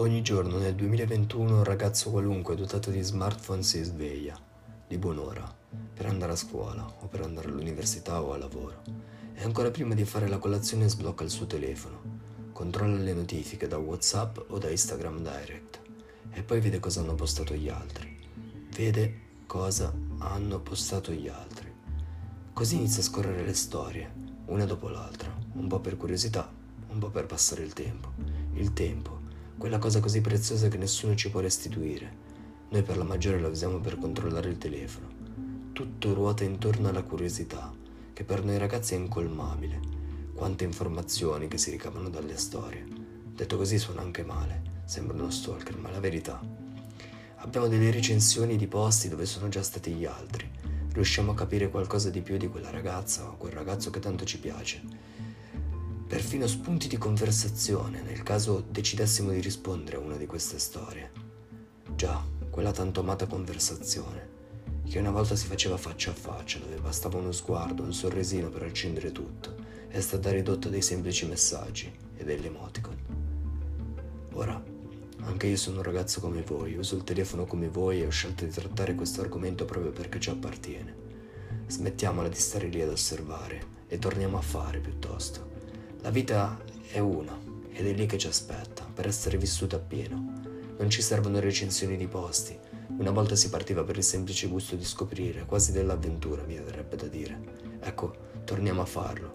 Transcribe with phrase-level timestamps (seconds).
[0.00, 4.34] Ogni giorno nel 2021 un ragazzo qualunque dotato di smartphone si sveglia,
[4.88, 5.54] di buon'ora,
[5.92, 8.80] per andare a scuola o per andare all'università o al lavoro.
[9.34, 12.00] E ancora prima di fare la colazione sblocca il suo telefono,
[12.52, 15.80] controlla le notifiche da WhatsApp o da Instagram Direct
[16.30, 18.16] e poi vede cosa hanno postato gli altri.
[18.74, 21.70] Vede cosa hanno postato gli altri.
[22.54, 24.10] Così inizia a scorrere le storie,
[24.46, 26.50] una dopo l'altra, un po' per curiosità,
[26.88, 28.12] un po' per passare il tempo.
[28.54, 29.19] Il tempo,
[29.60, 32.10] quella cosa così preziosa che nessuno ci può restituire.
[32.70, 35.08] Noi per la maggiore la usiamo per controllare il telefono.
[35.74, 37.70] Tutto ruota intorno alla curiosità,
[38.14, 39.78] che per noi ragazzi è incolmabile.
[40.32, 42.86] Quante informazioni che si ricavano dalle storie.
[43.34, 46.40] Detto così suona anche male, sembra uno stalker, ma la verità.
[47.36, 50.50] Abbiamo delle recensioni di posti dove sono già stati gli altri.
[50.90, 54.38] Riusciamo a capire qualcosa di più di quella ragazza o quel ragazzo che tanto ci
[54.38, 55.28] piace
[56.10, 61.08] perfino spunti di conversazione nel caso decidessimo di rispondere a una di queste storie.
[61.94, 64.28] Già, quella tanto amata conversazione,
[64.88, 68.64] che una volta si faceva faccia a faccia, dove bastava uno sguardo, un sorrisino per
[68.64, 69.54] accendere tutto,
[69.86, 72.96] è stata ridotta dei semplici messaggi e delle emoticon.
[74.32, 74.60] Ora,
[75.20, 78.44] anche io sono un ragazzo come voi, uso il telefono come voi e ho scelto
[78.44, 80.92] di trattare questo argomento proprio perché ci appartiene.
[81.68, 85.49] Smettiamola di stare lì ad osservare e torniamo a fare piuttosto.
[86.02, 86.58] La vita
[86.90, 87.38] è una
[87.72, 90.32] ed è lì che ci aspetta per essere vissuta appieno.
[90.78, 92.58] Non ci servono recensioni di posti.
[92.96, 97.06] Una volta si partiva per il semplice gusto di scoprire, quasi dell'avventura, mi verrebbe da
[97.06, 97.38] dire.
[97.80, 99.34] Ecco, torniamo a farlo.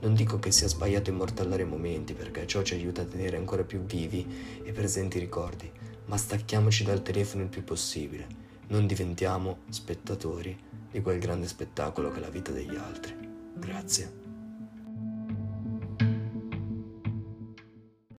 [0.00, 3.78] Non dico che sia sbagliato immortallare momenti, perché ciò ci aiuta a tenere ancora più
[3.84, 4.26] vivi
[4.64, 5.70] e presenti i ricordi,
[6.06, 8.26] ma stacchiamoci dal telefono il più possibile.
[8.66, 10.58] Non diventiamo spettatori
[10.90, 13.14] di quel grande spettacolo che è la vita degli altri.
[13.54, 14.19] Grazie.